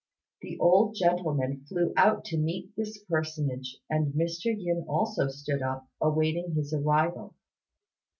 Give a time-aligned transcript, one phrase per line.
[0.41, 4.45] The old gentleman flew out to meet this personage, and Mr.
[4.45, 7.35] Yin also stood up, awaiting his arrival.